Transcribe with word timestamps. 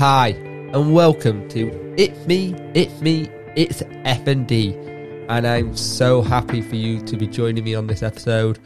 Hi, 0.00 0.28
and 0.28 0.94
welcome 0.94 1.46
to 1.50 1.94
It's 1.98 2.26
Me, 2.26 2.54
It's 2.72 3.02
Me, 3.02 3.28
It's 3.54 3.82
FND. 3.82 5.26
And 5.28 5.46
I'm 5.46 5.76
so 5.76 6.22
happy 6.22 6.62
for 6.62 6.76
you 6.76 7.02
to 7.02 7.18
be 7.18 7.26
joining 7.26 7.64
me 7.64 7.74
on 7.74 7.86
this 7.86 8.02
episode. 8.02 8.60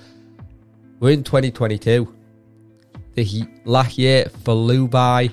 We're 1.01 1.11
in 1.11 1.25
2022. 1.25 2.15
The 3.15 3.49
last 3.65 3.99
year 3.99 4.27
flew 4.45 4.87
by. 4.87 5.31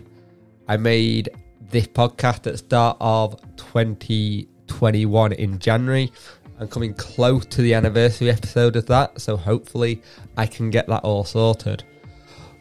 I 0.67 0.77
made 0.77 1.29
this 1.69 1.85
podcast 1.85 2.47
at 2.47 2.53
the 2.53 2.57
start 2.57 2.97
of 2.99 3.39
2021 3.57 5.33
in 5.33 5.59
January. 5.59 6.11
I'm 6.59 6.67
coming 6.67 6.95
close 6.95 7.45
to 7.45 7.61
the 7.61 7.75
anniversary 7.75 8.31
episode 8.31 8.75
of 8.75 8.87
that, 8.87 9.21
so 9.21 9.37
hopefully 9.37 10.01
I 10.35 10.47
can 10.47 10.71
get 10.71 10.87
that 10.87 11.03
all 11.03 11.25
sorted. 11.25 11.83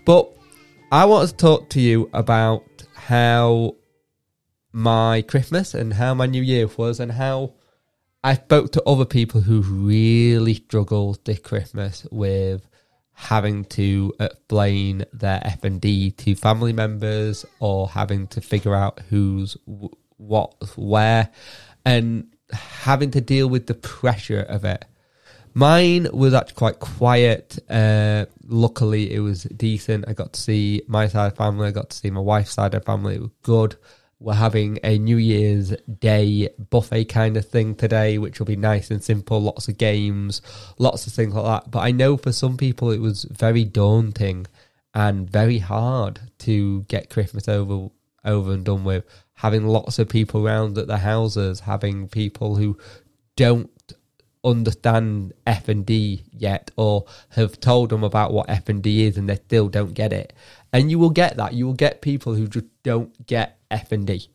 But 0.04 0.30
I 0.92 1.06
want 1.06 1.30
to 1.30 1.36
talk 1.36 1.70
to 1.70 1.80
you 1.80 2.10
about 2.12 2.64
how 3.10 3.74
my 4.70 5.20
Christmas 5.22 5.74
and 5.74 5.94
how 5.94 6.14
my 6.14 6.26
New 6.26 6.40
Year 6.40 6.68
was, 6.76 7.00
and 7.00 7.10
how 7.10 7.54
I 8.22 8.34
spoke 8.34 8.70
to 8.72 8.82
other 8.84 9.04
people 9.04 9.40
who 9.40 9.62
really 9.62 10.54
struggled 10.54 11.24
this 11.24 11.40
Christmas 11.40 12.06
with 12.12 12.68
having 13.14 13.64
to 13.64 14.14
explain 14.20 15.04
their 15.12 15.40
FND 15.40 16.16
to 16.18 16.36
family 16.36 16.72
members 16.72 17.44
or 17.58 17.88
having 17.88 18.28
to 18.28 18.40
figure 18.40 18.76
out 18.76 19.00
who's 19.08 19.56
what 20.16 20.54
where 20.76 21.30
and 21.84 22.28
having 22.52 23.10
to 23.10 23.20
deal 23.20 23.48
with 23.48 23.66
the 23.66 23.74
pressure 23.74 24.42
of 24.42 24.64
it. 24.64 24.84
Mine 25.54 26.08
was 26.12 26.34
actually 26.34 26.54
quite 26.54 26.78
quiet. 26.78 27.58
Uh, 27.68 28.26
luckily, 28.46 29.12
it 29.12 29.20
was 29.20 29.44
decent. 29.44 30.04
I 30.08 30.12
got 30.12 30.32
to 30.34 30.40
see 30.40 30.82
my 30.86 31.08
side 31.08 31.32
of 31.32 31.36
family. 31.36 31.68
I 31.68 31.72
got 31.72 31.90
to 31.90 31.96
see 31.96 32.10
my 32.10 32.20
wife's 32.20 32.52
side 32.52 32.74
of 32.74 32.84
family. 32.84 33.16
It 33.16 33.22
was 33.22 33.30
good. 33.42 33.76
We're 34.20 34.34
having 34.34 34.78
a 34.84 34.98
New 34.98 35.16
Year's 35.16 35.70
Day 35.98 36.50
buffet 36.68 37.06
kind 37.06 37.38
of 37.38 37.48
thing 37.48 37.74
today, 37.74 38.18
which 38.18 38.38
will 38.38 38.46
be 38.46 38.56
nice 38.56 38.90
and 38.90 39.02
simple. 39.02 39.40
Lots 39.40 39.66
of 39.66 39.78
games, 39.78 40.42
lots 40.78 41.06
of 41.06 41.14
things 41.14 41.34
like 41.34 41.44
that. 41.44 41.70
But 41.70 41.80
I 41.80 41.90
know 41.90 42.18
for 42.18 42.30
some 42.30 42.58
people 42.58 42.90
it 42.90 43.00
was 43.00 43.24
very 43.24 43.64
daunting 43.64 44.46
and 44.94 45.28
very 45.28 45.58
hard 45.58 46.20
to 46.40 46.82
get 46.82 47.10
Christmas 47.10 47.48
over 47.48 47.88
over 48.22 48.52
and 48.52 48.64
done 48.64 48.84
with. 48.84 49.04
Having 49.34 49.66
lots 49.66 49.98
of 49.98 50.10
people 50.10 50.46
around 50.46 50.76
at 50.76 50.86
their 50.86 50.98
houses, 50.98 51.60
having 51.60 52.06
people 52.06 52.56
who 52.56 52.76
don't 53.36 53.70
understand 54.44 55.32
FND 55.46 56.22
yet 56.32 56.70
or 56.76 57.04
have 57.30 57.60
told 57.60 57.90
them 57.90 58.04
about 58.04 58.32
what 58.32 58.48
FND 58.48 59.00
is 59.00 59.16
and 59.16 59.28
they 59.28 59.36
still 59.36 59.68
don't 59.68 59.94
get 59.94 60.12
it. 60.12 60.32
And 60.72 60.90
you 60.90 60.98
will 60.98 61.10
get 61.10 61.36
that. 61.36 61.54
You 61.54 61.66
will 61.66 61.74
get 61.74 62.00
people 62.00 62.34
who 62.34 62.46
just 62.46 62.66
don't 62.82 63.26
get 63.26 63.58
FND. 63.70 64.28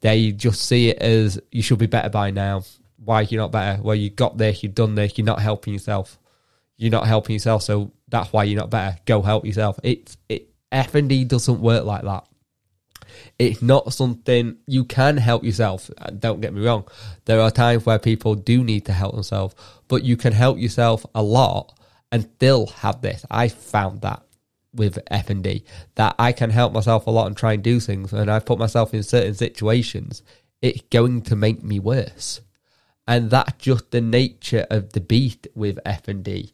They 0.00 0.32
just 0.32 0.62
see 0.62 0.90
it 0.90 0.98
as 0.98 1.40
you 1.50 1.62
should 1.62 1.78
be 1.78 1.86
better 1.86 2.08
by 2.08 2.30
now. 2.30 2.62
Why 3.04 3.22
you're 3.22 3.40
not 3.40 3.52
better? 3.52 3.80
Well, 3.82 3.94
you 3.94 4.10
got 4.10 4.38
this, 4.38 4.62
you've 4.62 4.74
done 4.74 4.94
this, 4.94 5.16
you're 5.16 5.24
not 5.24 5.40
helping 5.40 5.72
yourself. 5.72 6.18
You're 6.76 6.90
not 6.90 7.06
helping 7.06 7.34
yourself, 7.34 7.62
so 7.62 7.92
that's 8.08 8.32
why 8.32 8.44
you're 8.44 8.58
not 8.58 8.70
better. 8.70 8.98
Go 9.06 9.22
help 9.22 9.46
yourself. 9.46 9.78
It's 9.82 10.18
it 10.28 10.50
FND 10.70 11.26
doesn't 11.26 11.60
work 11.60 11.84
like 11.84 12.02
that. 12.02 12.26
It's 13.38 13.62
not 13.62 13.92
something 13.92 14.56
you 14.66 14.84
can 14.84 15.16
help 15.16 15.44
yourself. 15.44 15.90
Uh, 15.98 16.10
don't 16.10 16.40
get 16.40 16.54
me 16.54 16.64
wrong. 16.64 16.86
There 17.24 17.40
are 17.40 17.50
times 17.50 17.86
where 17.86 17.98
people 17.98 18.34
do 18.34 18.64
need 18.64 18.86
to 18.86 18.92
help 18.92 19.14
themselves, 19.14 19.54
but 19.88 20.04
you 20.04 20.16
can 20.16 20.32
help 20.32 20.58
yourself 20.58 21.04
a 21.14 21.22
lot 21.22 21.78
and 22.12 22.28
still 22.36 22.66
have 22.66 23.02
this. 23.02 23.24
I 23.30 23.48
found 23.48 24.02
that 24.02 24.22
with 24.76 24.98
FND 25.10 25.64
that 25.94 26.14
I 26.18 26.32
can 26.32 26.50
help 26.50 26.72
myself 26.72 27.06
a 27.06 27.10
lot 27.10 27.26
and 27.26 27.36
try 27.36 27.54
and 27.54 27.62
do 27.62 27.80
things. 27.80 28.12
And 28.12 28.30
I've 28.30 28.46
put 28.46 28.58
myself 28.58 28.94
in 28.94 29.02
certain 29.02 29.34
situations. 29.34 30.22
It's 30.62 30.82
going 30.90 31.22
to 31.22 31.36
make 31.36 31.62
me 31.62 31.78
worse, 31.78 32.40
and 33.06 33.30
that's 33.30 33.52
just 33.58 33.90
the 33.90 34.00
nature 34.00 34.66
of 34.70 34.92
the 34.92 35.00
beast 35.00 35.46
with 35.54 35.78
FND. 35.84 36.50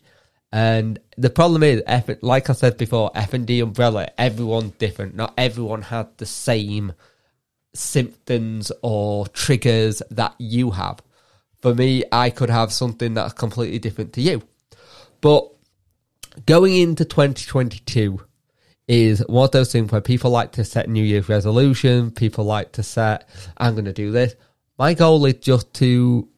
And 0.52 0.98
the 1.16 1.30
problem 1.30 1.62
is, 1.62 1.82
F, 1.86 2.10
like 2.20 2.50
I 2.50 2.52
said 2.52 2.76
before, 2.76 3.10
FND 3.12 3.62
umbrella, 3.62 4.08
everyone's 4.18 4.72
different. 4.72 5.14
Not 5.14 5.32
everyone 5.38 5.80
had 5.82 6.08
the 6.18 6.26
same 6.26 6.92
symptoms 7.74 8.70
or 8.82 9.26
triggers 9.28 10.02
that 10.10 10.34
you 10.38 10.72
have. 10.72 11.00
For 11.62 11.74
me, 11.74 12.04
I 12.12 12.28
could 12.28 12.50
have 12.50 12.70
something 12.70 13.14
that's 13.14 13.32
completely 13.32 13.78
different 13.78 14.12
to 14.14 14.20
you. 14.20 14.42
But 15.22 15.48
going 16.44 16.76
into 16.76 17.06
2022 17.06 18.20
is 18.88 19.20
one 19.28 19.46
of 19.46 19.52
those 19.52 19.72
things 19.72 19.90
where 19.90 20.00
people 20.02 20.30
like 20.30 20.52
to 20.52 20.64
set 20.64 20.88
New 20.88 21.04
Year's 21.04 21.30
resolution. 21.30 22.10
People 22.10 22.44
like 22.44 22.72
to 22.72 22.82
set, 22.82 23.26
I'm 23.56 23.72
going 23.74 23.86
to 23.86 23.92
do 23.94 24.10
this. 24.10 24.34
My 24.78 24.92
goal 24.92 25.24
is 25.24 25.34
just 25.34 25.72
to, 25.74 26.28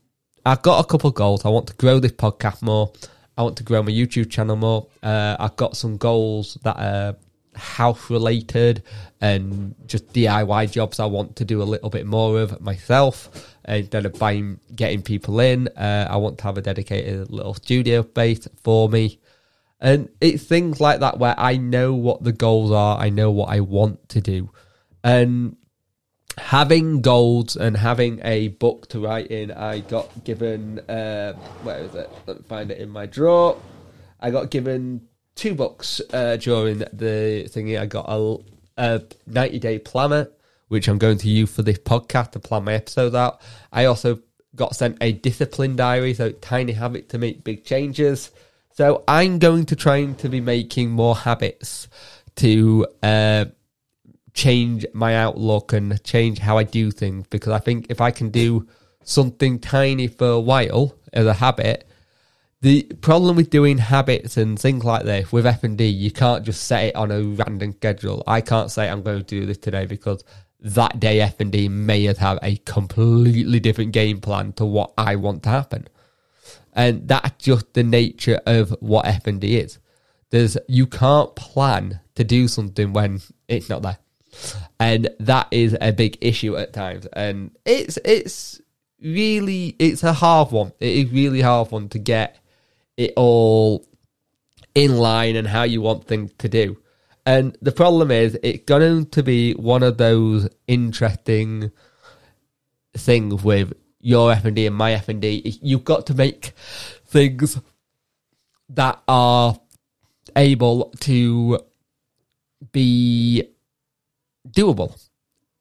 I've 0.47 0.63
got 0.63 0.85
a 0.85 0.87
couple 0.87 1.11
goals. 1.11 1.45
I 1.45 1.49
want 1.49 1.67
to 1.69 1.75
grow 1.75 1.99
this 1.99 2.13
podcast 2.13 2.63
more. 2.63 2.93
I 3.37 3.43
want 3.43 3.56
to 3.56 3.65
grow 3.65 3.83
my 3.83 3.91
YouTube 3.91 4.31
channel 4.31 4.56
more. 4.56 4.87
Uh, 5.03 5.37
I've 5.39 5.56
got 5.56 5.77
some 5.77 5.97
goals 5.97 6.59
that 6.62 6.77
are 6.77 7.17
health 7.56 8.11
related 8.11 8.83
and 9.21 9.75
just 9.87 10.12
DIY 10.12 10.72
jobs 10.72 10.99
I 10.99 11.06
want 11.06 11.37
to 11.37 11.45
do 11.45 11.62
a 11.62 11.65
little 11.65 11.91
bit 11.91 12.06
more 12.06 12.41
of 12.41 12.61
myself 12.61 13.56
instead 13.67 14.06
of 14.06 14.19
buying 14.19 14.61
getting 14.75 15.03
people 15.03 15.41
in. 15.41 15.69
Uh, 15.69 16.06
I 16.09 16.17
want 16.17 16.39
to 16.39 16.45
have 16.45 16.59
a 16.59 16.62
dedicated 16.62 17.31
little 17.31 17.55
studio 17.55 18.03
space 18.03 18.47
for 18.62 18.89
me. 18.89 19.19
And 19.81 20.09
it's 20.21 20.45
things 20.45 20.81
like 20.81 21.01
that 21.01 21.19
where 21.19 21.34
I 21.37 21.56
know 21.56 21.95
what 21.95 22.25
the 22.25 22.33
goals 22.33 22.71
are, 22.71 22.99
I 22.99 23.11
know 23.11 23.31
what 23.31 23.51
I 23.51 23.61
want 23.61 24.09
to 24.11 24.21
do. 24.21 24.51
And 25.03 25.56
having 26.39 27.00
goals 27.00 27.56
and 27.56 27.77
having 27.77 28.21
a 28.25 28.49
book 28.49 28.89
to 28.89 29.00
write 29.00 29.28
in, 29.28 29.50
I 29.50 29.81
got 29.81 30.25
given 30.25 30.81
uh, 30.81 31.34
where 31.62 31.78
is 31.78 31.95
it? 31.95 32.11
Let 32.27 32.39
me 32.39 32.43
find 32.49 32.71
it 32.71 32.78
in 32.78 32.89
my 32.91 33.06
drawer. 33.06 33.61
I 34.21 34.31
got 34.31 34.50
given 34.50 35.09
two 35.34 35.55
books 35.55 36.00
uh, 36.12 36.37
during 36.37 36.78
the 36.78 37.49
thingy. 37.49 37.78
I 37.78 37.87
got 37.87 38.06
a, 38.09 38.39
a 38.77 39.03
ninety 39.27 39.59
day 39.59 39.78
planner, 39.78 40.28
which 40.69 40.89
I'm 40.89 40.99
going 40.99 41.19
to 41.19 41.28
use 41.28 41.55
for 41.55 41.62
this 41.62 41.78
podcast 41.78 42.33
to 42.33 42.41
plan 42.41 42.65
my 42.65 42.75
episodes 42.75 43.15
out. 43.15 43.41
I 43.72 43.84
also 43.87 44.21
got 44.56 44.77
sent 44.77 44.99
a 45.01 45.12
discipline 45.12 45.77
diary, 45.77 46.15
so 46.15 46.31
tiny 46.31 46.72
habit 46.72 47.09
to 47.11 47.19
make 47.19 47.45
big 47.45 47.65
changes. 47.65 48.31
So 48.72 49.05
I'm 49.06 49.39
going 49.39 49.66
to 49.66 49.77
try 49.77 50.05
to 50.05 50.28
be 50.28 50.41
making 50.41 50.91
more 50.91 51.15
habits 51.15 51.89
to 52.37 52.87
uh, 53.03 53.45
change 54.34 54.84
my 54.93 55.17
outlook 55.17 55.72
and 55.72 56.03
change 56.03 56.41
how 56.41 56.59
I 56.59 56.65
do 56.65 56.91
things 56.91 57.27
because 57.28 57.53
I 57.53 57.61
think 57.61 57.87
if 57.89 58.00
I 58.00 58.11
can 58.11 58.31
do 58.31 58.67
something 59.05 59.61
tiny 59.61 60.09
for 60.09 60.28
a 60.28 60.41
while 60.41 60.97
as 61.12 61.25
a 61.25 61.34
habit, 61.34 61.89
the 62.61 62.83
problem 63.00 63.37
with 63.37 63.50
doing 63.50 63.78
habits 63.78 64.37
and 64.37 64.59
things 64.59 64.84
like 64.84 65.05
this 65.05 65.31
with 65.31 65.45
FND, 65.45 65.97
you 65.97 66.11
can't 66.11 66.45
just 66.45 66.65
set 66.65 66.84
it 66.84 66.97
on 66.97 67.12
a 67.12 67.22
random 67.22 67.72
schedule. 67.72 68.25
I 68.27 68.41
can't 68.41 68.71
say 68.71 68.89
I'm 68.89 69.03
going 69.03 69.19
to 69.19 69.25
do 69.25 69.47
this 69.47 69.59
today 69.59 69.87
because 69.87 70.25
that 70.61 70.99
day 70.99 71.19
FND 71.19 71.71
may 71.71 72.03
have 72.05 72.39
a 72.43 72.56
completely 72.56 73.61
different 73.61 73.93
game 73.93 74.21
plan 74.21 74.53
to 74.55 74.65
what 74.65 74.93
I 74.99 75.16
want 75.16 75.43
to 75.45 75.51
happen, 75.51 75.89
and 76.72 77.06
that's 77.06 77.45
just 77.45 77.75
the 77.75 77.83
nature 77.83 78.41
of 78.47 78.71
what 78.81 79.05
FND 79.05 79.45
is. 79.45 79.78
There's 80.31 80.56
you 80.66 80.87
can't 80.87 81.37
plan 81.37 82.01
to 82.15 82.25
do 82.25 82.49
something 82.49 82.95
when 82.95 83.21
it's 83.47 83.69
not 83.69 83.83
there 83.83 83.99
and 84.78 85.09
that 85.21 85.49
is 85.50 85.77
a 85.81 85.93
big 85.93 86.19
issue 86.21 86.56
at 86.56 86.72
times. 86.72 87.06
And 87.12 87.50
it's 87.65 87.99
it's 88.05 88.61
really 89.00 89.77
it's 89.78 90.03
a 90.03 90.12
hard 90.12 90.50
one. 90.50 90.72
It 90.81 91.06
is 91.06 91.12
really 91.12 91.41
hard 91.41 91.71
one 91.71 91.89
to 91.91 91.99
get 91.99 92.39
it 92.97 93.12
all 93.17 93.87
in 94.75 94.97
line 94.97 95.37
and 95.37 95.47
how 95.47 95.62
you 95.62 95.81
want 95.81 96.07
things 96.07 96.33
to 96.39 96.48
do. 96.48 96.77
And 97.27 97.57
the 97.63 97.72
problem 97.72 98.10
is, 98.10 98.39
it's 98.42 98.65
going 98.65 99.07
to 99.07 99.22
be 99.22 99.53
one 99.53 99.83
of 99.83 99.97
those 99.97 100.48
interesting 100.66 101.71
things 102.95 103.42
with 103.42 103.72
your 104.01 104.34
FND 104.34 104.66
and 104.66 104.77
my 104.77 104.92
FND. 104.92 105.59
You've 105.63 105.84
got 105.84 106.07
to 106.09 106.15
make 106.15 106.53
things 107.07 107.59
that 108.69 109.03
are 109.09 109.59
able 110.36 110.92
to 111.01 111.60
be 112.72 113.45
doable. 114.49 115.01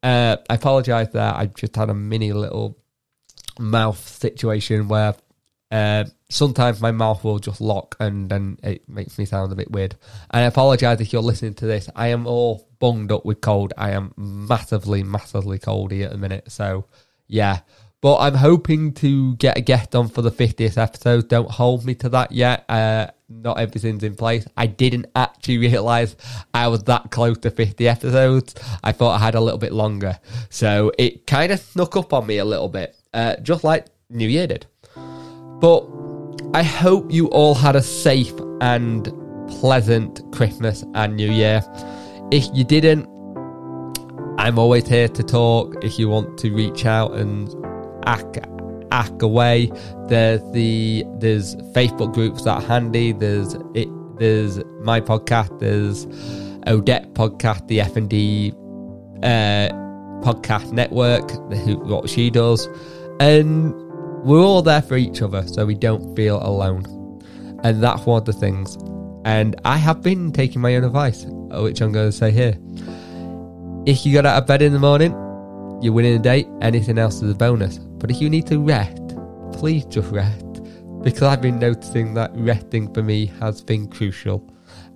Uh, 0.02 0.36
I 0.50 0.54
apologize 0.54 1.10
that 1.12 1.36
I 1.36 1.46
just 1.46 1.76
had 1.76 1.90
a 1.90 1.94
mini 1.94 2.32
little 2.32 2.78
mouth 3.58 4.06
situation 4.06 4.88
where 4.88 5.14
uh, 5.70 6.04
sometimes 6.28 6.80
my 6.80 6.90
mouth 6.90 7.24
will 7.24 7.38
just 7.38 7.60
lock 7.60 7.96
and 7.98 8.28
then 8.28 8.58
it 8.62 8.88
makes 8.88 9.18
me 9.18 9.24
sound 9.24 9.50
a 9.50 9.56
bit 9.56 9.70
weird. 9.70 9.96
I 10.30 10.42
apologize 10.42 11.00
if 11.00 11.12
you're 11.12 11.22
listening 11.22 11.54
to 11.54 11.66
this. 11.66 11.88
I 11.96 12.08
am 12.08 12.26
all 12.26 12.68
bunged 12.78 13.12
up 13.12 13.24
with 13.24 13.40
cold. 13.40 13.72
I 13.78 13.92
am 13.92 14.12
massively, 14.16 15.02
massively 15.02 15.58
coldy 15.58 16.04
at 16.04 16.10
the 16.10 16.18
minute. 16.18 16.52
So, 16.52 16.86
yeah. 17.26 17.60
But 18.04 18.18
I'm 18.18 18.34
hoping 18.34 18.92
to 18.96 19.34
get 19.36 19.56
a 19.56 19.62
guest 19.62 19.94
on 19.94 20.08
for 20.08 20.20
the 20.20 20.30
50th 20.30 20.76
episode. 20.76 21.30
Don't 21.30 21.50
hold 21.50 21.86
me 21.86 21.94
to 21.94 22.10
that 22.10 22.32
yet. 22.32 22.66
Uh, 22.68 23.06
not 23.30 23.58
everything's 23.58 24.04
in 24.04 24.14
place. 24.14 24.46
I 24.58 24.66
didn't 24.66 25.06
actually 25.16 25.56
realise 25.56 26.14
I 26.52 26.68
was 26.68 26.84
that 26.84 27.10
close 27.10 27.38
to 27.38 27.50
50 27.50 27.88
episodes. 27.88 28.56
I 28.82 28.92
thought 28.92 29.18
I 29.18 29.24
had 29.24 29.36
a 29.36 29.40
little 29.40 29.58
bit 29.58 29.72
longer. 29.72 30.20
So 30.50 30.92
it 30.98 31.26
kind 31.26 31.50
of 31.50 31.60
snuck 31.60 31.96
up 31.96 32.12
on 32.12 32.26
me 32.26 32.36
a 32.36 32.44
little 32.44 32.68
bit, 32.68 32.94
uh, 33.14 33.36
just 33.36 33.64
like 33.64 33.86
New 34.10 34.28
Year 34.28 34.48
did. 34.48 34.66
But 34.94 35.88
I 36.52 36.62
hope 36.62 37.10
you 37.10 37.28
all 37.28 37.54
had 37.54 37.74
a 37.74 37.82
safe 37.82 38.34
and 38.60 39.10
pleasant 39.48 40.20
Christmas 40.30 40.84
and 40.92 41.16
New 41.16 41.32
Year. 41.32 41.62
If 42.30 42.44
you 42.52 42.64
didn't, 42.64 43.06
I'm 44.38 44.58
always 44.58 44.86
here 44.86 45.08
to 45.08 45.22
talk. 45.22 45.82
If 45.82 45.98
you 45.98 46.10
want 46.10 46.36
to 46.40 46.54
reach 46.54 46.84
out 46.84 47.14
and 47.14 47.63
act, 48.06 48.38
act 48.90 49.22
away, 49.22 49.70
there's 50.08 50.42
the 50.52 51.04
there's 51.18 51.56
Facebook 51.72 52.14
groups 52.14 52.44
that 52.44 52.62
are 52.62 52.66
handy. 52.66 53.12
There's 53.12 53.54
it. 53.74 53.88
There's 54.18 54.64
my 54.80 55.00
podcast. 55.00 55.58
There's 55.58 56.06
Odette 56.66 57.14
podcast, 57.14 57.66
the 57.68 57.78
FND 57.78 58.52
uh, 59.22 59.72
podcast 60.24 60.72
network, 60.72 61.30
what 61.86 62.08
she 62.08 62.30
does, 62.30 62.68
and 63.20 63.74
we're 64.24 64.40
all 64.40 64.62
there 64.62 64.82
for 64.82 64.96
each 64.96 65.20
other, 65.20 65.46
so 65.46 65.66
we 65.66 65.74
don't 65.74 66.16
feel 66.16 66.42
alone. 66.42 66.84
And 67.62 67.82
that's 67.82 68.06
one 68.06 68.18
of 68.18 68.24
the 68.24 68.32
things. 68.32 68.76
And 69.24 69.54
I 69.64 69.76
have 69.76 70.02
been 70.02 70.32
taking 70.32 70.60
my 70.60 70.76
own 70.76 70.84
advice, 70.84 71.24
which 71.26 71.80
I'm 71.80 71.92
going 71.92 72.10
to 72.10 72.16
say 72.16 72.30
here. 72.30 72.58
If 73.86 74.06
you 74.06 74.14
got 74.14 74.24
out 74.24 74.42
of 74.42 74.46
bed 74.46 74.62
in 74.62 74.72
the 74.72 74.78
morning, 74.78 75.12
you're 75.82 75.92
winning 75.92 76.16
a 76.16 76.18
date. 76.18 76.46
Anything 76.62 76.98
else 76.98 77.22
is 77.22 77.30
a 77.30 77.34
bonus. 77.34 77.78
But 78.04 78.10
if 78.10 78.20
you 78.20 78.28
need 78.28 78.46
to 78.48 78.58
rest, 78.58 79.16
please 79.54 79.86
just 79.86 80.12
rest. 80.12 80.62
Because 81.02 81.22
I've 81.22 81.40
been 81.40 81.58
noticing 81.58 82.12
that 82.12 82.32
resting 82.34 82.92
for 82.92 83.02
me 83.02 83.32
has 83.40 83.62
been 83.62 83.88
crucial. 83.88 84.46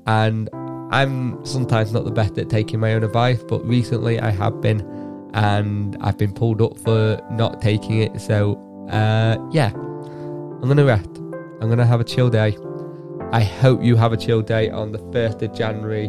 And 0.07 0.51
I'm 0.93 1.43
sometimes 1.43 1.91
not 1.91 2.05
the 2.05 2.11
best 2.11 2.37
at 2.37 2.51
taking 2.51 2.81
my 2.81 2.93
own 2.93 3.05
advice, 3.05 3.43
but 3.43 3.67
recently 3.67 4.21
I 4.21 4.31
have 4.33 4.61
been. 4.61 4.81
And 5.33 5.97
I've 6.03 6.19
been 6.19 6.35
pulled 6.35 6.61
up 6.61 6.77
for 6.81 7.19
not 7.31 7.63
taking 7.63 8.03
it. 8.03 8.21
So, 8.21 8.57
uh, 8.91 9.39
yeah, 9.53 9.71
I'm 9.73 10.61
going 10.61 10.77
to 10.77 10.85
rest. 10.85 11.09
I'm 11.09 11.69
going 11.69 11.79
to 11.79 11.87
have 11.87 12.03
a 12.03 12.05
chill 12.05 12.29
day. 12.29 12.59
I 13.33 13.43
hope 13.43 13.83
you 13.83 13.97
have 13.97 14.13
a 14.13 14.19
chill 14.19 14.43
day 14.43 14.69
on 14.69 14.93
the 14.93 14.99
1st 14.99 15.41
of 15.41 15.55
January 15.55 16.09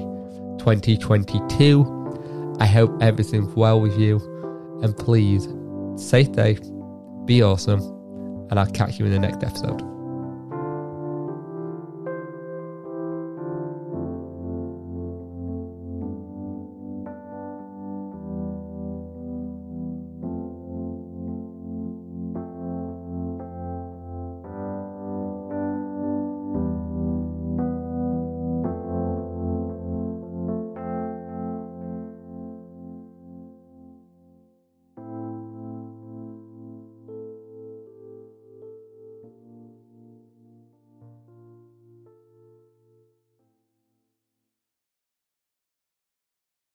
2022. 0.59 2.57
I 2.59 2.65
hope 2.65 2.91
everything's 3.01 3.55
well 3.55 3.79
with 3.79 3.97
you. 3.97 4.17
And 4.83 4.97
please, 4.97 5.47
stay 5.95 6.25
safe, 6.25 6.59
be 7.29 7.43
awesome, 7.43 7.79
and 8.49 8.59
I'll 8.59 8.71
catch 8.71 8.97
you 8.97 9.05
in 9.05 9.11
the 9.11 9.19
next 9.19 9.43
episode. 9.43 9.98